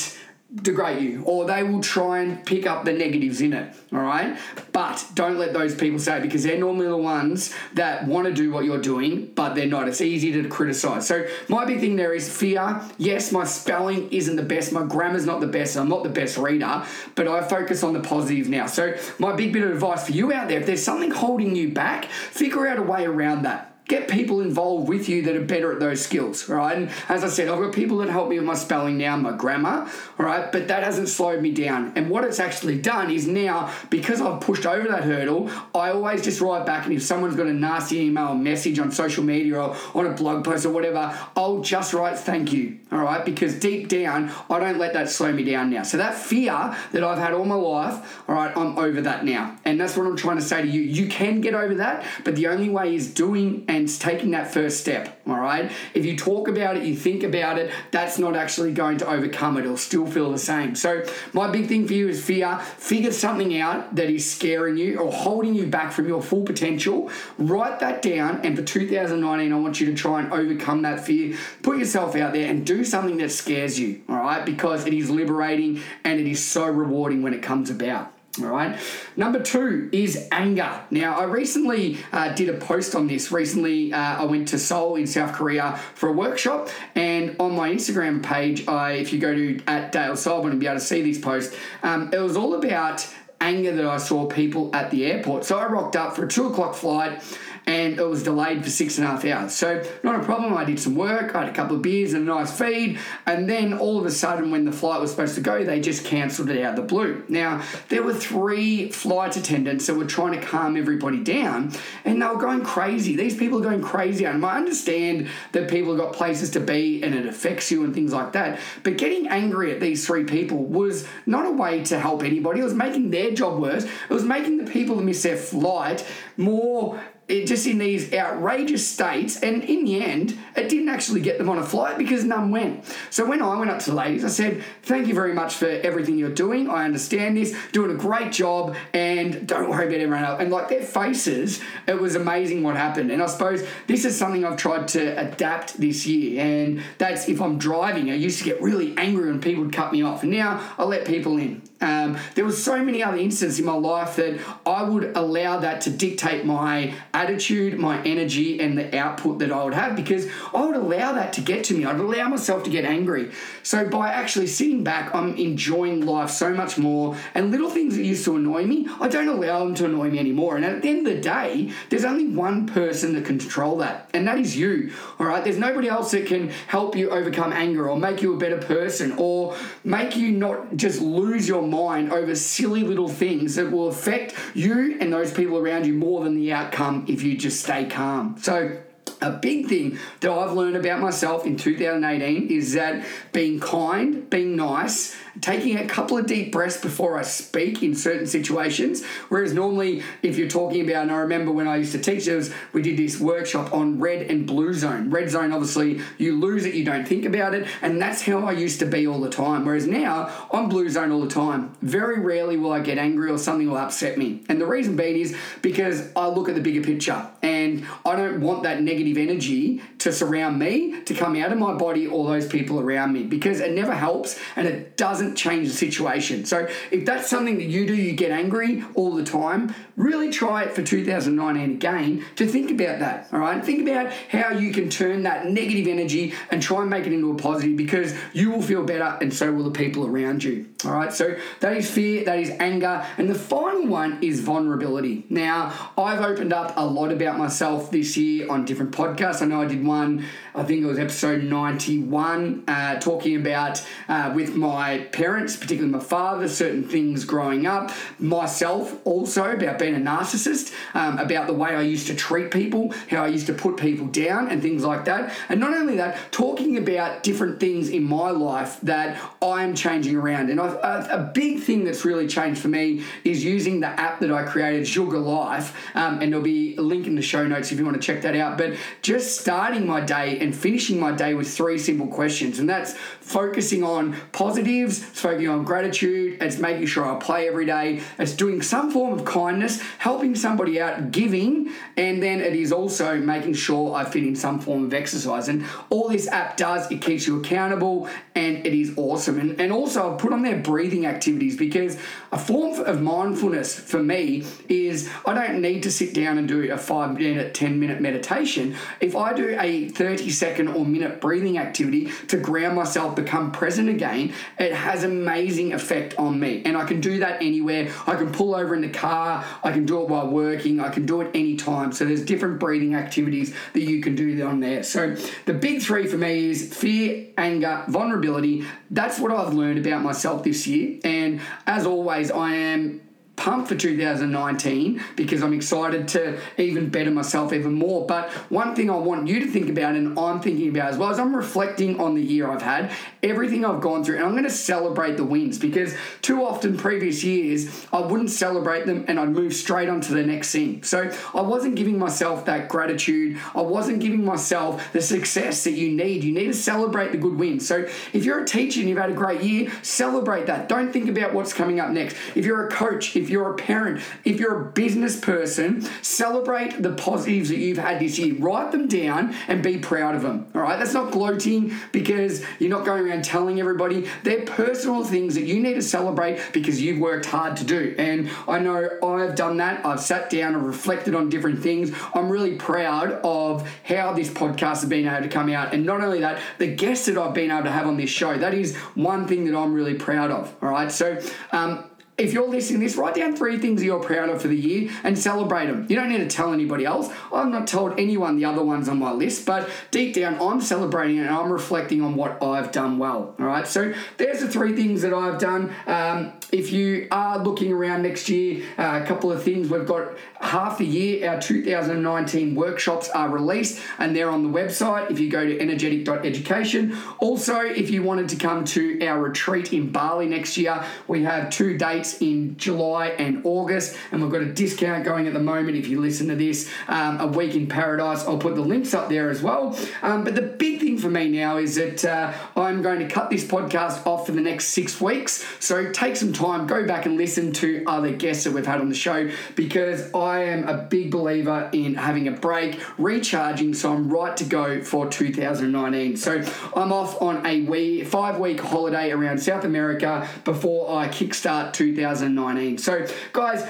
degrade 0.56 1.04
you 1.04 1.24
or 1.26 1.46
they 1.46 1.62
will 1.62 1.82
try 1.82 2.20
and 2.20 2.46
pick 2.46 2.66
up 2.66 2.86
the 2.86 2.94
negatives 2.94 3.42
in 3.42 3.52
it 3.52 3.76
all 3.92 4.00
right? 4.00 4.38
But 4.72 5.06
don't 5.14 5.38
let 5.38 5.52
those 5.52 5.76
people 5.76 6.00
say 6.00 6.18
it 6.18 6.22
because 6.22 6.44
they're 6.44 6.58
normally 6.58 6.88
the 6.88 6.98
ones 6.98 7.54
that 7.74 8.08
want 8.08 8.28
to 8.28 8.34
do 8.34 8.52
what 8.52 8.64
you're 8.64 8.82
doing 8.82 9.32
but 9.36 9.56
they're 9.56 9.68
not. 9.68 9.90
It's 9.90 10.00
easy 10.00 10.32
to 10.32 10.48
criticize. 10.48 11.06
So 11.06 11.28
my 11.50 11.66
big 11.66 11.82
thing 11.82 11.98
there 11.98 12.14
is 12.14 12.30
fear. 12.30 12.82
Yes 12.98 13.32
my 13.32 13.44
spelling 13.44 14.10
isn't 14.12 14.38
the 14.38 14.44
best 14.44 14.72
my 14.72 14.84
grammar's 14.84 15.26
not 15.26 15.42
the 15.42 15.48
best 15.48 15.76
i'm 15.76 15.90
not 15.90 16.04
the 16.04 16.10
best 16.10 16.38
reader 16.38 16.84
but 17.16 17.28
i 17.28 17.42
focus 17.42 17.84
on 17.84 17.94
the 17.94 18.02
positive 18.02 18.48
now. 18.48 18.68
So 18.68 18.96
my 19.20 19.34
big 19.36 19.52
bit 19.52 19.64
of 19.64 19.72
advice 19.72 20.06
for 20.06 20.14
you 20.14 20.32
out 20.32 20.48
there 20.48 20.60
if 20.60 20.66
there's 20.66 20.84
something 20.84 21.12
holding 21.12 21.56
you 21.56 21.74
back 21.74 22.06
figure 22.06 22.68
out 22.68 22.80
a 22.80 22.84
way 22.84 23.06
around 23.06 23.44
that 23.44 23.77
get 23.88 24.10
people 24.10 24.42
involved 24.42 24.90
with 24.90 25.08
you 25.08 25.22
that 25.24 25.36
are 25.36 25.46
better 25.46 25.72
at 25.72 25.80
those 25.80 26.02
skills, 26.02 26.50
right? 26.50 26.78
And 26.78 26.90
as 27.08 27.24
I 27.24 27.30
said, 27.30 27.48
I've 27.48 27.60
got 27.60 27.74
people 27.74 27.98
that 28.00 28.10
help 28.10 28.30
me 28.30 28.38
with 28.38 28.46
my 28.46 28.56
spelling 28.56 28.98
now, 28.98 29.16
my 29.16 29.32
grammar, 29.32 29.90
all 30.20 30.26
right? 30.26 30.52
But 30.52 30.68
that 30.68 30.84
hasn't 30.84 31.10
slowed 31.10 31.42
me 31.42 31.52
down. 31.52 31.94
And 31.96 32.10
what 32.10 32.24
it's 32.26 32.40
actually 32.40 32.80
done 32.80 33.10
is 33.10 33.28
now, 33.28 33.74
because 33.90 34.20
I've 34.20 34.42
pushed 34.42 34.66
over 34.66 34.88
that 34.90 35.04
hurdle, 35.04 35.50
I 35.74 35.92
always 35.92 36.22
just 36.22 36.42
write 36.42 36.66
back, 36.66 36.86
and 36.86 36.94
if 36.94 37.04
someone's 37.04 37.36
got 37.36 37.48
a 37.48 37.54
nasty 37.54 38.00
email 38.02 38.30
or 38.30 38.36
message 38.36 38.78
on 38.80 38.92
social 38.92 39.24
media 39.24 39.58
or 39.58 39.76
on 39.94 40.06
a 40.06 40.12
blog 40.12 40.44
post 40.44 40.66
or 40.66 40.72
whatever, 40.72 41.18
I'll 41.36 41.62
just 41.62 41.94
write 41.94 42.20
thank 42.20 42.52
you, 42.52 42.80
all 42.92 43.00
right? 43.00 43.24
Because 43.24 43.58
deep 43.58 43.88
down, 43.88 44.32
I 44.50 44.60
don't 44.60 44.78
let 44.78 44.94
that 44.94 45.10
slow 45.10 45.32
me 45.32 45.44
down 45.44 45.70
now. 45.70 45.84
So 45.84 45.98
that 45.98 46.16
fear 46.16 46.76
that 46.92 47.04
I've 47.04 47.20
had 47.20 47.34
all 47.34 47.46
my 47.46 47.56
life, 47.56 48.22
all 48.28 48.36
right, 48.36 48.56
I'm 48.58 48.78
over 48.78 49.02
that 49.02 49.24
now. 49.24 49.56
And 49.64 49.80
that's 49.80 49.96
what 49.96 50.06
I'm 50.06 50.18
trying 50.18 50.38
to 50.38 50.42
say 50.42 50.62
to 50.62 50.68
you. 50.68 50.82
You 50.82 51.08
can 51.08 51.40
get 51.40 51.54
over 51.54 51.76
that, 51.76 52.06
but 52.26 52.36
the 52.36 52.48
only 52.48 52.70
way 52.70 52.94
is 52.94 53.14
doing 53.14 53.64
and 53.68 53.77
taking 53.86 54.32
that 54.32 54.52
first 54.54 54.80
step. 54.80 55.20
All 55.28 55.38
right. 55.38 55.72
If 55.94 56.06
you 56.06 56.16
talk 56.18 56.48
about 56.48 56.78
it, 56.78 56.84
you 56.84 56.96
think 56.96 57.24
about 57.24 57.58
it, 57.60 57.72
that's 57.92 58.18
not 58.18 58.36
actually 58.36 58.72
going 58.74 58.98
to 59.00 59.08
overcome 59.08 59.58
it. 59.58 59.66
It'll 59.66 59.78
still 59.78 60.08
feel 60.08 60.32
the 60.32 60.38
same. 60.38 60.76
So, 60.76 61.04
my 61.34 61.50
big 61.50 61.68
thing 61.68 61.88
for 61.88 61.94
you 61.94 62.08
is 62.08 62.24
fear. 62.24 62.58
Figure 62.60 63.12
something 63.12 63.58
out 63.60 63.96
that 63.96 64.10
is 64.10 64.30
scaring 64.30 64.78
you 64.78 65.00
or 65.00 65.12
holding 65.12 65.54
you 65.54 65.68
back 65.68 65.92
from 65.92 66.08
your 66.08 66.22
full 66.22 66.44
potential. 66.44 67.12
Write 67.38 67.80
that 67.82 68.02
down. 68.02 68.42
And 68.46 68.56
for 68.56 68.64
2019, 68.64 69.54
I 69.54 69.60
want 69.60 69.80
you 69.80 69.88
to 69.88 69.94
try 69.94 70.22
and 70.22 70.32
overcome 70.32 70.84
that 70.84 71.06
fear. 71.06 71.38
Put 71.62 71.78
yourself 71.78 72.16
out 72.16 72.34
there 72.34 72.50
and 72.50 72.66
do 72.66 72.84
something 72.84 73.18
that 73.18 73.32
scares 73.32 73.80
you. 73.80 74.02
All 74.10 74.18
right. 74.18 74.46
Because 74.46 74.86
it 74.86 74.94
is 74.94 75.10
liberating 75.10 75.82
and 76.04 76.20
it 76.20 76.28
is 76.28 76.44
so 76.44 76.66
rewarding 76.66 77.22
when 77.22 77.34
it 77.34 77.42
comes 77.42 77.70
about. 77.70 78.17
All 78.40 78.48
right. 78.48 78.78
Number 79.16 79.42
two 79.42 79.90
is 79.92 80.28
anger. 80.32 80.82
Now, 80.92 81.16
I 81.16 81.24
recently 81.24 81.98
uh, 82.12 82.34
did 82.34 82.50
a 82.50 82.58
post 82.58 82.96
on 82.96 83.08
this. 83.08 83.32
Recently, 83.32 83.94
uh, 83.94 84.22
I 84.22 84.26
went 84.26 84.50
to 84.50 84.60
Seoul 84.60 84.96
in 84.96 85.08
South 85.08 85.34
Korea 85.34 85.80
for 85.96 86.10
a 86.10 86.14
workshop, 86.14 86.70
and 86.96 87.36
on 87.40 87.56
my 87.56 87.70
Instagram 87.70 88.24
page, 88.24 88.68
I, 88.68 88.92
if 88.94 89.12
you 89.12 89.20
go 89.20 89.34
to 89.34 89.60
at 89.68 89.92
Dale 89.92 90.14
Sidebottom 90.14 90.52
and 90.52 90.60
be 90.60 90.68
able 90.68 90.78
to 90.78 90.86
see 90.86 91.02
these 91.02 91.20
posts, 91.20 91.56
um, 91.84 92.14
it 92.14 92.20
was 92.20 92.38
all 92.38 92.54
about 92.56 93.08
anger 93.40 93.76
that 93.76 93.86
I 93.86 93.98
saw 93.98 94.26
people 94.26 94.76
at 94.76 94.92
the 94.92 95.06
airport. 95.06 95.46
So 95.46 95.58
I 95.58 95.66
rocked 95.68 95.96
up 95.96 96.16
for 96.16 96.26
a 96.26 96.28
two 96.28 96.48
o'clock 96.48 96.76
flight 96.76 97.22
and 97.68 98.00
it 98.00 98.08
was 98.08 98.24
delayed 98.24 98.64
for 98.64 98.70
six 98.70 98.98
and 98.98 99.06
a 99.06 99.12
half 99.12 99.26
hours. 99.26 99.54
So, 99.54 99.84
not 100.02 100.16
a 100.16 100.24
problem. 100.24 100.58
I 100.58 100.64
did 100.64 100.80
some 100.80 100.96
work, 100.96 101.36
I 101.36 101.42
had 101.42 101.50
a 101.50 101.54
couple 101.54 101.76
of 101.76 101.82
beers 101.82 102.14
and 102.14 102.28
a 102.28 102.34
nice 102.34 102.58
feed, 102.58 102.98
and 103.26 103.50
then 103.50 103.74
all 103.74 104.00
of 104.00 104.06
a 104.06 104.12
sudden, 104.12 104.50
when 104.50 104.66
the 104.66 104.72
flight 104.72 105.02
was 105.02 105.12
supposed 105.12 105.36
to 105.36 105.42
go, 105.42 105.64
they 105.64 105.82
just 105.82 106.06
cancelled 106.06 106.50
it 106.50 106.64
out 106.64 106.72
of 106.72 106.76
the 106.78 106.82
blue. 106.84 107.24
Now, 107.28 107.62
there 107.90 108.02
were 108.02 108.14
three 108.14 108.90
flight 108.90 109.36
attendants 109.36 109.86
that 109.88 109.96
were 109.96 110.06
trying 110.06 110.40
to 110.40 110.46
calm 110.46 110.78
everybody 110.78 111.22
down, 111.24 111.74
and 112.06 112.22
they 112.22 112.26
were 112.26 112.38
going 112.38 112.64
crazy. 112.64 113.16
These 113.16 113.36
people 113.36 113.60
are 113.60 113.64
going 113.64 113.82
crazy. 113.82 114.26
And 114.26 114.46
I 114.46 114.58
understand 114.58 115.28
that 115.52 115.70
people 115.70 115.96
have 115.96 116.02
got 116.02 116.14
places 116.14 116.52
to 116.52 116.60
be 116.60 117.04
and 117.04 117.14
it 117.14 117.26
affects 117.26 117.70
you 117.72 117.84
and 117.84 117.94
things 117.94 118.14
like 118.14 118.32
that, 118.34 118.60
but 118.84 118.98
getting 118.98 119.28
angry 119.28 119.74
at 119.74 119.80
these 119.80 120.06
three 120.06 120.24
people 120.24 120.64
was 120.64 121.08
not 121.26 121.46
a 121.46 121.52
way 121.52 121.84
to 121.86 122.00
help 122.00 122.24
anybody. 122.24 122.62
It 122.62 122.64
was 122.64 122.74
making 122.74 123.10
their 123.10 123.32
job 123.32 123.60
worse, 123.60 123.84
it 123.84 124.14
was 124.14 124.24
making 124.24 124.58
the 124.64 124.72
people 124.72 124.96
missed 125.02 125.24
their 125.24 125.38
flight 125.38 126.06
more 126.38 127.00
just 127.28 127.68
in 127.68 127.78
these 127.78 128.14
outrageous 128.14 128.88
states, 128.88 129.42
and 129.42 129.64
in 129.64 129.84
the 129.84 130.04
end, 130.04 130.38
it 130.56 130.70
didn't 130.70 130.90
actually 130.90 131.20
get 131.20 131.38
them 131.38 131.50
on 131.50 131.58
a 131.58 131.64
flight 131.64 131.98
because 131.98 132.24
none 132.24 132.52
went. 132.52 132.86
So 133.10 133.26
when 133.26 133.42
I 133.42 133.58
went 133.58 133.70
up 133.70 133.80
to 133.80 133.90
the 133.92 133.96
ladies, 133.96 134.24
I 134.24 134.30
said, 134.30 134.64
"Thank 134.84 135.08
you 135.08 135.14
very 135.14 135.34
much 135.34 135.56
for 135.56 135.68
everything 135.68 136.18
you're 136.18 136.30
doing. 136.30 136.70
I 136.70 136.86
understand 136.86 137.36
this, 137.36 137.54
doing 137.74 137.92
a 137.92 137.96
great 137.96 138.32
job, 138.32 138.76
and 138.94 139.46
don't 139.46 139.70
worry 139.70 139.88
about 139.88 140.00
everyone 140.00 140.24
else." 140.24 140.42
And 140.42 140.52
like 140.52 140.70
their 140.70 140.82
faces, 140.82 141.60
it 141.86 142.00
was 142.00 142.16
amazing 142.16 142.64
what 142.64 142.78
happened. 142.78 143.12
And 143.12 143.22
I 143.22 143.26
suppose 143.26 143.66
this 143.88 144.06
is 144.06 144.16
something 144.16 144.46
I've 144.46 144.58
tried 144.58 144.88
to 144.90 145.20
adapt 145.20 145.80
this 145.80 146.08
year, 146.08 146.42
and 146.42 146.82
that's 146.98 147.28
if 147.28 147.42
I'm 147.42 147.58
driving. 147.58 148.10
I 148.10 148.16
used 148.16 148.40
to 148.40 148.46
get 148.46 148.62
really 148.62 148.94
angry 148.98 149.30
when 149.30 149.42
people 149.42 149.64
would 149.64 149.74
cut 149.74 149.92
me 149.92 150.02
off, 150.02 150.24
and 150.24 150.32
now 150.32 150.62
I 150.78 150.86
let 150.86 151.06
people 151.06 151.38
in. 151.38 151.62
Um, 151.80 152.18
there 152.34 152.44
were 152.44 152.52
so 152.52 152.84
many 152.84 153.04
other 153.04 153.18
instances 153.18 153.60
in 153.60 153.66
my 153.66 153.74
life 153.74 154.16
that 154.16 154.40
I 154.66 154.82
would 154.84 155.16
allow 155.16 155.60
that 155.60 155.82
to 155.82 155.92
dictate 155.92 156.44
my 156.46 156.94
attitude, 157.18 157.80
my 157.80 158.02
energy, 158.04 158.60
and 158.60 158.78
the 158.78 158.96
output 158.98 159.40
that 159.40 159.52
I 159.52 159.64
would 159.64 159.74
have 159.74 159.96
because 159.96 160.28
I 160.54 160.66
would 160.66 160.76
allow 160.76 161.14
that 161.14 161.34
to 161.34 161.42
get 161.42 161.64
to 161.66 161.78
me. 161.78 161.86
I'd 161.86 162.00
allow 162.00 162.28
myself 162.28 162.64
to 162.64 162.70
get 162.70 162.86
angry. 162.86 163.32
So 163.64 163.88
by 163.90 164.10
actually 164.10 164.48
sitting 164.48 164.84
back, 164.84 165.16
I'm 165.16 165.36
enjoying 165.36 166.06
life 166.06 166.30
so 166.30 166.54
much 166.54 166.78
more. 166.78 167.16
And 167.34 167.50
little 167.50 167.70
things 167.70 167.96
that 167.96 168.04
used 168.04 168.26
to 168.26 168.36
annoy 168.36 168.66
me, 168.66 168.88
I 169.00 169.08
don't 169.08 169.30
allow 169.30 169.60
them 169.60 169.74
to 169.76 169.86
annoy 169.86 170.10
me 170.10 170.20
anymore. 170.20 170.58
And 170.58 170.66
at 170.66 170.82
the 170.82 170.90
end 170.90 171.08
of 171.08 171.16
the 171.16 171.22
day, 171.22 171.72
there's 171.90 172.06
only 172.06 172.28
one 172.28 172.68
person 172.68 173.14
that 173.14 173.26
can 173.26 173.38
control 173.40 173.78
that, 173.78 174.10
and 174.14 174.28
that 174.28 174.38
is 174.40 174.58
you. 174.58 174.92
All 175.20 175.26
right, 175.26 175.44
there's 175.44 175.58
nobody 175.58 175.88
else 175.88 176.12
that 176.12 176.26
can 176.26 176.50
help 176.68 176.96
you 176.96 177.10
overcome 177.10 177.54
anger 177.54 177.90
or 177.90 177.98
make 177.98 178.22
you 178.22 178.34
a 178.34 178.38
better 178.38 178.58
person 178.58 179.14
or 179.18 179.56
make 179.84 180.16
you 180.16 180.32
not 180.32 180.76
just 180.76 181.02
lose 181.02 181.48
your 181.48 181.62
mind 181.62 182.12
over 182.12 182.36
silly 182.36 182.84
little 182.84 183.08
things 183.08 183.56
that 183.56 183.72
will 183.72 183.88
affect 183.88 184.34
you 184.54 184.98
and 185.00 185.14
those 185.14 185.32
people 185.32 185.58
around 185.58 185.86
you 185.86 185.94
more 185.94 186.24
than 186.24 186.36
the 186.36 186.52
outcome 186.52 187.06
if 187.10 187.24
you 187.24 187.38
just 187.38 187.64
stay 187.64 187.86
calm. 187.86 188.38
So 188.40 188.78
a 189.22 189.32
big 189.32 189.68
thing 189.68 189.98
that 190.20 190.32
I've 190.32 190.54
learned 190.54 190.76
about 190.76 191.00
myself 191.00 191.46
in 191.46 191.58
2018 191.58 192.50
is 192.50 192.74
that 192.74 193.06
being 193.32 193.60
kind, 193.60 194.30
being 194.30 194.56
nice, 194.56 195.16
taking 195.42 195.78
a 195.78 195.88
couple 195.88 196.18
of 196.18 196.26
deep 196.26 196.52
breaths 196.52 196.78
before 196.78 197.18
I 197.18 197.24
speak 197.24 197.84
in 197.84 197.96
certain 197.96 198.28
situations. 198.28 199.04
Whereas 199.30 199.54
normally, 199.54 200.04
if 200.24 200.38
you're 200.38 200.48
talking 200.48 200.88
about, 200.90 201.04
and 201.04 201.12
I 201.12 201.18
remember 201.18 201.52
when 201.52 201.68
I 201.68 201.78
used 201.78 201.92
to 201.94 202.00
teach, 202.00 202.28
was, 202.28 202.54
we 202.74 202.82
did 202.82 202.98
this 202.98 203.20
workshop 203.20 203.74
on 203.74 204.00
red 204.00 204.30
and 204.30 204.46
blue 204.48 204.74
zone. 204.74 205.10
Red 205.10 205.30
zone, 205.30 205.52
obviously, 205.54 206.02
you 206.18 206.40
lose 206.40 206.66
it, 206.66 206.74
you 206.74 206.84
don't 206.84 207.08
think 207.08 207.26
about 207.26 207.54
it, 207.54 207.68
and 207.82 208.02
that's 208.02 208.22
how 208.24 208.46
I 208.46 208.54
used 208.54 208.80
to 208.80 208.86
be 208.86 209.08
all 209.08 209.20
the 209.20 209.30
time. 209.30 209.66
Whereas 209.66 209.88
now, 209.88 210.48
I'm 210.52 210.70
blue 210.70 210.90
zone 210.90 211.12
all 211.12 211.22
the 211.22 211.30
time. 211.30 211.76
Very 211.82 212.20
rarely 212.20 212.58
will 212.58 212.72
I 212.72 212.80
get 212.80 212.98
angry 212.98 213.30
or 213.30 213.38
something 213.38 213.70
will 213.70 213.78
upset 213.78 214.18
me. 214.18 214.44
And 214.50 214.60
the 214.60 214.66
reason 214.66 214.96
being 214.96 215.18
is 215.18 215.36
because 215.62 216.12
I 216.16 216.28
look 216.28 216.50
at 216.50 216.56
the 216.56 216.62
bigger 216.62 216.82
picture 216.82 217.28
and 217.42 217.86
I 218.06 218.16
don't 218.16 218.42
want 218.42 218.64
that 218.64 218.82
negative 218.82 219.18
energy 219.18 219.82
to 220.00 220.12
surround 220.12 220.60
me, 220.60 221.02
to 221.04 221.14
come 221.14 221.36
out 221.36 221.52
of 221.52 221.58
my 221.58 221.74
body 221.74 222.08
or 222.08 222.28
those 222.28 222.48
people 222.48 222.80
around 222.80 223.14
me 223.14 223.24
because 223.24 223.60
it 223.60 223.72
never 223.72 223.94
helps 223.94 224.40
and 224.56 224.68
it 224.68 224.98
doesn't 224.98 225.27
change 225.36 225.68
the 225.68 225.74
situation. 225.74 226.46
So 226.46 226.68
if 226.92 227.06
that's 227.06 227.30
something 227.30 227.58
that 227.58 227.66
you 227.66 227.86
do, 227.86 227.96
you 227.96 228.14
get 228.14 228.32
angry 228.32 228.84
all 228.96 229.16
the 229.16 229.24
time, 229.24 229.74
really 229.96 230.32
try 230.32 230.64
it 230.64 230.74
for 230.74 230.84
2019 230.84 231.78
again 231.78 232.26
to 232.36 232.48
think 232.48 232.72
about 232.72 233.00
that. 233.00 233.28
All 233.32 233.40
right. 233.40 233.64
Think 233.64 233.88
about 233.88 234.12
how 234.30 234.52
you 234.52 234.72
can 234.72 234.90
turn 234.90 235.24
that 235.24 235.48
negative 235.48 235.88
energy 235.88 236.34
and 236.52 236.62
try 236.62 236.82
and 236.82 236.90
make 236.90 237.06
it 237.06 237.14
into 237.14 237.32
a 237.32 237.36
positive 237.36 237.78
because 237.78 238.14
you 238.34 238.52
will 238.52 238.62
feel 238.62 238.84
better 238.84 239.18
and 239.22 239.34
so 239.34 239.52
will 239.52 239.64
the 239.64 239.72
people 239.72 240.06
around 240.06 240.44
you. 240.44 240.68
All 240.86 240.92
right. 240.92 241.12
So 241.12 241.36
that 241.60 241.76
is 241.76 241.90
fear, 241.90 242.24
that 242.26 242.40
is 242.40 242.52
anger. 242.60 243.06
And 243.18 243.30
the 243.30 243.36
final 243.36 243.88
one 243.88 244.20
is 244.22 244.42
vulnerability. 244.42 245.26
Now, 245.30 245.92
I've 245.98 246.22
opened 246.22 246.54
up 246.54 246.74
a 246.76 246.86
lot 246.86 247.12
about 247.12 247.38
myself 247.38 247.92
this 247.92 248.18
year 248.18 248.50
on 248.50 248.66
different 248.66 248.92
podcasts. 248.92 249.42
I 249.42 249.46
know 249.46 249.62
I 249.62 249.66
did 249.66 249.86
one, 249.86 250.26
I 250.56 250.64
think 250.64 250.84
it 250.84 250.88
was 250.88 251.00
episode 251.00 251.44
91, 251.44 252.64
uh, 252.68 253.00
talking 253.00 253.36
about 253.36 253.86
uh, 254.10 254.32
with 254.36 254.56
my 254.56 255.00
parents, 255.18 255.56
particularly 255.56 255.92
my 255.92 256.00
father, 256.00 256.48
certain 256.48 256.88
things 256.88 257.26
growing 257.26 257.66
up, 257.66 257.92
myself 258.20 258.96
also 259.04 259.50
about 259.52 259.80
being 259.80 259.96
a 259.96 260.00
narcissist, 260.00 260.72
um, 260.94 261.18
about 261.18 261.48
the 261.48 261.54
way 261.54 261.70
I 261.70 261.82
used 261.82 262.06
to 262.06 262.16
treat 262.16 262.52
people, 262.52 262.94
how 263.10 263.24
I 263.24 263.28
used 263.28 263.48
to 263.48 263.54
put 263.54 263.78
people 263.78 264.06
down, 264.06 264.50
and 264.50 264.62
things 264.62 264.84
like 264.84 265.06
that. 265.06 265.34
And 265.50 265.60
not 265.60 265.74
only 265.74 265.96
that, 265.98 266.32
talking 266.32 266.78
about 266.78 267.24
different 267.24 267.60
things 267.60 267.90
in 267.90 268.04
my 268.04 268.30
life 268.30 268.80
that 268.84 269.20
I'm 269.42 269.74
changing 269.74 270.16
around. 270.16 270.52
And 270.52 270.62
I've, 270.62 270.76
a 271.10 271.32
big 271.34 271.62
thing 271.62 271.84
that's 271.84 272.06
really 272.06 272.28
changed 272.28 272.62
for 272.62 272.68
me 272.68 273.04
is 273.24 273.44
using 273.44 273.80
the 273.80 273.88
app 273.88 274.20
that 274.20 274.32
I 274.32 274.44
created, 274.44 274.88
Sugar 274.88 275.18
Life, 275.18 275.76
um, 275.96 276.22
and 276.22 276.32
there'll 276.32 276.44
be 276.44 276.76
a 276.76 276.82
link 276.82 277.08
in 277.08 277.16
the 277.16 277.24
show 277.24 277.48
notes 277.48 277.72
if 277.72 277.80
you 277.80 277.86
want 277.86 278.00
to 278.00 278.06
check 278.06 278.22
that 278.22 278.36
out. 278.36 278.56
But 278.56 278.76
just 279.02 279.42
starting 279.42 279.88
my 279.88 280.00
day 280.00 280.38
and 280.40 280.56
finishing 280.56 281.00
my 281.00 281.12
day 281.12 281.34
with 281.34 281.50
three 281.50 281.80
simple 281.80 282.08
questions, 282.08 282.60
and 282.60 282.70
that's 282.70 282.94
focusing 283.20 283.84
on 283.84 284.16
positives, 284.32 285.07
focusing 285.08 285.50
on 285.50 285.64
gratitude, 285.64 286.38
it's 286.42 286.58
making 286.58 286.86
sure 286.88 287.06
I 287.06 287.20
play 287.20 287.48
every 287.48 287.66
day, 287.66 288.02
it's 288.18 288.34
doing 288.34 288.62
some 288.62 288.92
form 288.92 289.18
of 289.18 289.26
kindness, 289.26 289.82
helping 290.00 290.36
somebody 290.36 290.82
out, 290.82 291.12
giving, 291.12 291.72
and 291.96 292.22
then 292.22 292.42
it 292.42 292.54
is 292.54 292.72
also 292.72 293.18
making 293.18 293.54
sure 293.54 293.96
I 293.96 294.06
fit 294.06 294.24
in 294.24 294.36
some 294.36 294.60
form 294.60 294.86
of 294.86 294.94
exercise. 294.94 295.48
And 295.48 295.66
all 295.90 296.10
this 296.10 296.28
app 296.28 296.58
does, 296.58 296.90
it 296.92 297.02
keeps 297.02 297.28
you 297.28 297.40
accountable 297.40 298.10
and 298.36 298.66
it 298.66 298.74
is 298.74 298.94
awesome. 298.98 299.40
And, 299.40 299.60
and 299.60 299.72
also, 299.72 300.14
I've 300.14 300.20
put 300.20 300.34
on 300.34 300.44
there 300.44 300.58
breathing 300.58 301.06
activities 301.06 301.58
because 301.58 301.98
a 302.32 302.38
form 302.38 302.80
of 302.80 303.02
mindfulness 303.02 303.78
for 303.80 304.02
me 304.02 304.44
is 304.70 305.10
I 305.26 305.34
don't 305.34 305.62
need 305.62 305.84
to 305.84 305.92
sit 305.92 306.14
down 306.14 306.38
and 306.38 306.48
do 306.48 306.72
a 306.72 306.78
five 306.78 307.18
minute, 307.18 307.54
10 307.54 307.80
minute 307.80 308.02
meditation. 308.02 308.76
If 309.00 309.16
I 309.16 309.34
do 309.34 309.58
a 309.60 309.90
30 309.90 310.30
second 310.30 310.68
or 310.70 310.86
minute 310.86 311.22
breathing 311.22 311.58
activity 311.58 312.12
to 312.28 312.38
ground 312.38 312.76
myself, 312.76 313.16
become 313.16 313.52
present 313.52 313.90
again, 313.90 314.34
it 314.60 314.74
has 314.74 314.97
amazing 315.04 315.74
effect 315.74 316.16
on 316.18 316.40
me. 316.40 316.62
And 316.66 316.78
I 316.78 316.86
can 316.86 317.02
do 317.02 317.20
that 317.20 317.42
anywhere. 317.42 317.92
I 318.06 318.16
can 318.16 318.32
pull 318.32 318.56
over 318.56 318.76
in 318.76 318.82
the 318.82 318.90
car, 318.90 319.46
I 319.64 319.72
can 319.72 319.86
do 319.86 320.02
it 320.02 320.10
while 320.10 320.28
working, 320.28 320.80
I 320.80 320.90
can 320.90 321.06
do 321.06 321.22
it 321.22 321.32
anytime. 321.36 321.92
So 321.92 322.06
there's 322.06 322.24
different 322.24 322.60
breathing 322.60 322.96
activities 322.96 323.54
that 323.74 323.82
you 323.82 324.02
can 324.02 324.16
do 324.16 324.46
on 324.46 324.60
there. 324.60 324.84
So 324.84 325.16
the 325.46 325.54
big 325.54 325.82
three 325.82 326.08
for 326.08 326.18
me 326.18 326.50
is 326.50 326.74
fear, 326.74 327.28
anger, 327.38 327.84
vulnerability. 327.88 328.66
That's 328.92 329.20
what 329.20 329.32
I've 329.32 329.54
learned 329.54 329.86
about 329.86 330.02
myself 330.02 330.44
this 330.44 330.68
year. 330.68 331.00
And 331.04 331.42
as 331.66 331.86
always, 331.86 332.30
I 332.32 332.54
am 332.54 333.02
pumped 333.38 333.70
for 333.70 333.76
2019 333.76 335.02
because 335.16 335.42
I'm 335.42 335.54
excited 335.54 336.08
to 336.10 336.40
even 336.58 336.90
better 336.90 337.12
myself 337.12 337.54
even 337.54 337.74
more. 337.74 338.06
But 338.06 338.30
one 338.50 338.76
thing 338.76 338.90
I 338.90 338.96
want 338.96 339.28
you 339.28 339.40
to 339.40 339.48
think 339.48 339.70
about 339.70 339.96
and 339.96 340.20
I'm 340.20 340.42
thinking 340.42 340.70
about 340.70 340.90
as 340.90 340.98
well 340.98 341.12
as 341.12 341.20
I'm 341.20 341.36
reflecting 341.36 342.02
on 342.02 342.16
the 342.16 342.22
year 342.22 342.50
I've 342.50 342.64
had, 342.64 342.92
everything 343.24 343.64
I've 343.64 343.80
gone 343.80 344.04
through, 344.04 344.18
and 344.18 344.26
I'm 344.26 344.32
going 344.32 344.44
to 344.44 344.50
celebrate 344.50 345.18
the 345.18 345.24
wins 345.24 345.60
because 345.60 345.96
too 346.22 346.44
often 346.44 346.76
previous 346.78 347.24
years 347.24 347.88
I 347.94 348.00
wouldn't 348.00 348.32
celebrate 348.32 348.86
them 348.86 349.06
and 349.08 349.20
I'd 349.20 349.30
move 349.30 349.54
straight 349.54 349.88
on 349.88 350.02
to 350.02 350.14
the 350.14 350.24
next 350.24 350.52
thing. 350.52 350.84
So 350.84 351.12
I 351.34 351.42
wasn't 351.42 351.76
giving 351.76 352.00
myself 352.00 352.46
that 352.46 352.68
gratitude. 352.68 353.38
I 353.56 353.62
wasn't 353.62 354.00
giving 354.00 354.26
myself 354.26 354.92
the 354.94 355.02
success 355.02 355.64
that 355.64 355.72
you 355.72 355.92
need. 355.92 356.24
You 356.24 356.34
need 356.34 356.48
to 356.48 356.54
celebrate 356.54 357.12
the 357.12 357.18
good 357.18 357.38
wins. 357.38 357.68
So 357.68 357.88
if 358.14 358.26
you're 358.26 358.42
a 358.42 358.46
teacher 358.46 358.80
and 358.80 358.90
you've 358.90 358.98
had 358.98 359.12
a 359.12 359.14
great 359.14 359.42
year, 359.42 359.72
celebrate 359.84 360.48
that. 360.48 360.68
Don't 360.68 360.92
think 360.92 361.08
about 361.08 361.34
what's 361.34 361.54
coming 361.54 361.80
up 361.80 361.92
next. 361.92 362.18
If 362.34 362.44
you're 362.44 362.68
a 362.68 362.72
coach, 362.72 363.16
if 363.16 363.27
you're 363.30 363.52
a 363.52 363.56
parent, 363.56 364.02
if 364.24 364.40
you're 364.40 364.68
a 364.68 364.72
business 364.72 365.20
person, 365.20 365.88
celebrate 366.02 366.82
the 366.82 366.94
positives 366.94 367.50
that 367.50 367.58
you've 367.58 367.78
had 367.78 368.00
this 368.00 368.18
year. 368.20 368.36
Write 368.36 368.72
them 368.72 368.88
down 368.88 369.34
and 369.48 369.64
be 369.64 369.78
proud 369.78 370.16
of 370.16 370.22
them. 370.22 370.48
All 370.54 370.62
right, 370.62 370.78
that's 370.78 370.94
not 370.94 371.12
gloating 371.12 371.74
because 371.92 372.44
you're 372.60 372.70
not 372.70 372.86
going 372.86 373.08
around 373.08 373.24
telling 373.24 373.60
everybody. 373.60 374.08
They're 374.24 374.46
personal 374.46 375.04
things 375.04 375.36
that 375.36 375.44
you 375.44 375.62
need 375.62 375.76
to 375.76 375.82
celebrate 375.82 376.40
because 376.54 376.82
you've 376.82 377.00
worked 377.00 377.26
hard 377.26 377.58
to 377.58 377.64
do. 377.64 377.96
And 377.98 378.30
I 378.48 378.60
know 378.60 378.90
I've 379.04 379.36
done 379.36 379.58
that. 379.58 379.86
I've 379.86 380.00
sat 380.00 380.30
down 380.30 380.56
and 380.56 380.66
reflected 380.66 381.16
on 381.16 381.30
different 381.30 381.62
things. 381.62 381.92
I'm 382.14 382.30
really 382.30 382.56
proud 382.56 383.12
of 383.24 383.68
how 383.84 384.14
this 384.14 384.30
podcast 384.30 384.82
has 384.82 384.86
been 384.86 385.08
able 385.08 385.24
to 385.24 385.30
come 385.30 385.50
out. 385.50 385.74
And 385.74 385.86
not 385.86 386.02
only 386.02 386.22
that, 386.22 386.42
the 386.58 386.68
guests 386.68 387.06
that 387.08 387.18
I've 387.18 387.34
been 387.34 387.52
able 387.52 387.64
to 387.64 387.72
have 387.72 387.88
on 387.88 387.98
this 387.98 388.10
show. 388.10 388.38
That 388.38 388.54
is 388.54 388.76
one 388.96 389.28
thing 389.28 389.46
that 389.46 389.58
I'm 389.58 389.74
really 389.74 389.96
proud 389.96 390.32
of. 390.32 390.56
All 390.62 390.70
right, 390.70 390.92
so. 390.92 391.20
Um, 391.52 391.86
if 392.18 392.34
you're 392.34 392.50
listening 392.50 392.80
this, 392.80 392.96
write 392.96 393.14
down 393.14 393.36
three 393.36 393.60
things 393.60 393.84
you're 393.84 394.00
proud 394.00 394.30
of 394.30 394.42
for 394.42 394.48
the 394.48 394.58
year 394.58 394.90
and 395.04 395.18
celebrate 395.18 395.68
them. 395.68 395.86
You 395.88 395.96
don't 395.96 396.10
need 396.10 396.18
to 396.18 396.28
tell 396.28 396.52
anybody 396.52 396.84
else. 396.84 397.14
I've 397.32 397.50
not 397.50 397.68
told 397.68 398.00
anyone 398.00 398.38
the 398.38 398.46
other 398.46 398.64
ones 398.64 398.90
on 398.90 398.98
my 398.98 399.12
list, 399.12 399.46
but 399.46 399.70
deep 399.92 400.16
down, 400.16 400.42
I'm 400.42 400.60
celebrating 400.60 401.20
and 401.20 401.30
I'm 401.30 401.52
reflecting 401.52 402.02
on 402.02 402.16
what 402.16 402.42
I've 402.42 402.72
done 402.72 402.98
well. 402.98 403.36
All 403.40 403.46
right, 403.46 403.68
so 403.68 403.94
there's 404.18 404.40
the 404.40 404.48
three 404.48 404.76
things 404.76 405.04
that 405.04 405.14
I've 405.14 405.40
done. 405.40 405.76
Um, 405.86 406.34
if 406.52 406.72
you 406.72 407.08
are 407.12 407.38
looking 407.38 407.72
around 407.72 408.02
next 408.02 408.30
year, 408.30 408.66
uh, 408.80 409.00
a 409.04 409.06
couple 409.06 409.32
of 409.32 409.44
things. 409.44 409.70
We've 409.70 409.86
got 409.86 410.18
half 410.42 410.80
the 410.80 410.86
year, 410.86 411.30
our 411.30 411.40
2019 411.40 412.56
workshops 412.56 413.10
are 413.10 413.30
released 413.30 413.80
and 414.00 414.16
they're 414.16 414.30
on 414.32 414.44
the 414.44 414.50
website 414.50 415.12
if 415.12 415.20
you 415.20 415.30
go 415.30 415.46
to 415.46 415.60
energetic.education. 415.60 416.98
Also, 417.20 417.60
if 417.60 417.92
you 417.92 418.02
wanted 418.02 418.30
to 418.30 418.38
come 418.38 418.66
to 418.66 419.06
our 419.06 419.22
retreat 419.22 419.72
in 419.72 419.92
Bali 419.92 420.28
next 420.28 420.58
year, 420.58 420.84
we 421.08 421.24
have 421.24 421.52
two 421.52 421.78
dates 421.78 422.07
in 422.16 422.58
July 422.58 423.08
and 423.10 423.42
August, 423.44 423.96
and 424.12 424.22
we've 424.22 424.32
got 424.32 424.42
a 424.42 424.52
discount 424.54 425.04
going 425.04 425.28
at 425.28 425.34
the 425.34 425.40
moment 425.40 425.78
if 425.78 425.88
you 425.88 426.00
listen 426.02 426.28
to 426.28 426.36
this 426.36 426.70
um, 426.88 427.20
a 427.20 427.28
week 427.28 427.56
in 427.56 427.68
paradise. 427.68 428.26
I'll 428.26 428.38
put 428.38 428.56
the 428.56 428.62
links 428.62 428.94
up 428.94 429.10
there 429.10 429.30
as 429.30 429.42
well. 429.42 429.78
Um, 430.02 430.24
but 430.24 430.36
the 430.36 430.42
big 430.42 430.80
thing 430.80 430.98
for 430.98 431.10
me 431.10 431.30
now 431.30 431.58
is 431.58 431.76
that 431.76 432.04
uh, 432.06 432.34
I'm 432.56 432.82
going 432.82 433.00
to 433.00 433.08
cut 433.08 433.30
this 433.30 433.44
podcast 433.44 434.06
off 434.06 434.26
for 434.26 434.32
the 434.32 434.42
next 434.42 434.68
six 434.68 435.00
weeks. 435.02 435.46
So 435.60 435.92
take 435.92 436.16
some 436.16 436.34
time, 436.34 436.68
go 436.68 436.86
back 436.86 437.06
and 437.06 437.18
listen 437.18 437.52
to 437.54 437.84
other 437.88 438.12
guests 438.12 438.44
that 438.44 438.54
we've 438.54 438.66
had 438.66 438.80
on 438.80 438.90
the 438.90 438.96
show 438.96 439.30
because 439.56 440.14
I 440.14 440.44
am 440.46 440.68
a 440.68 440.78
big 440.78 441.12
believer 441.12 441.70
in 441.72 441.96
having 441.96 442.28
a 442.28 442.32
break, 442.32 442.80
recharging, 442.98 443.74
so 443.74 443.94
I'm 443.94 444.10
right 444.10 444.36
to 444.38 444.46
go 444.46 444.82
for 444.82 445.08
2019. 445.08 446.18
So 446.18 446.44
I'm 446.76 446.92
off 446.92 447.22
on 447.22 447.46
a 447.46 447.62
wee, 447.64 448.04
five 448.04 448.40
week 448.40 448.60
holiday 448.60 449.12
around 449.12 449.40
South 449.40 449.64
America 449.64 450.28
before 450.44 450.98
I 450.98 451.08
kickstart 451.08 451.74
2019. 451.98 452.78
So, 452.78 453.08
guys, 453.34 453.68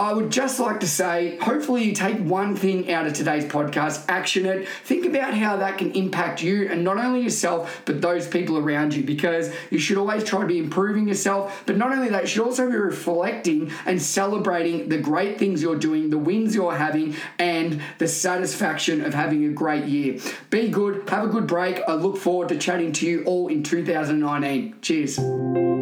I 0.00 0.14
would 0.14 0.30
just 0.30 0.58
like 0.58 0.80
to 0.80 0.88
say, 0.88 1.36
hopefully, 1.36 1.84
you 1.84 1.92
take 1.94 2.18
one 2.20 2.56
thing 2.56 2.90
out 2.90 3.06
of 3.06 3.12
today's 3.12 3.44
podcast, 3.44 4.06
action 4.08 4.46
it, 4.46 4.66
think 4.66 5.04
about 5.04 5.34
how 5.34 5.58
that 5.58 5.76
can 5.76 5.92
impact 5.92 6.42
you 6.42 6.68
and 6.70 6.82
not 6.82 6.96
only 6.96 7.20
yourself, 7.20 7.82
but 7.84 8.00
those 8.00 8.26
people 8.26 8.56
around 8.56 8.94
you, 8.94 9.04
because 9.04 9.52
you 9.68 9.78
should 9.78 9.98
always 9.98 10.24
try 10.24 10.40
to 10.40 10.46
be 10.46 10.58
improving 10.58 11.06
yourself. 11.06 11.64
But 11.66 11.76
not 11.76 11.92
only 11.92 12.08
that, 12.08 12.22
you 12.22 12.28
should 12.28 12.46
also 12.46 12.70
be 12.70 12.76
reflecting 12.76 13.72
and 13.84 14.00
celebrating 14.00 14.88
the 14.88 14.96
great 14.96 15.38
things 15.38 15.60
you're 15.60 15.76
doing, 15.76 16.08
the 16.08 16.16
wins 16.16 16.54
you're 16.54 16.74
having, 16.74 17.14
and 17.38 17.82
the 17.98 18.08
satisfaction 18.08 19.04
of 19.04 19.12
having 19.12 19.44
a 19.44 19.50
great 19.50 19.84
year. 19.84 20.18
Be 20.48 20.68
good, 20.68 21.10
have 21.10 21.24
a 21.24 21.28
good 21.28 21.46
break. 21.46 21.78
I 21.86 21.92
look 21.92 22.16
forward 22.16 22.48
to 22.48 22.58
chatting 22.58 22.92
to 22.92 23.06
you 23.06 23.22
all 23.24 23.48
in 23.48 23.62
2019. 23.62 24.76
Cheers. 24.80 25.79